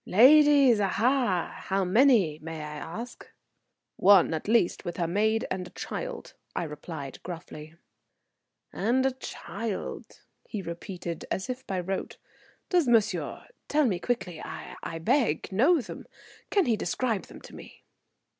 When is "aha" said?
0.81-1.53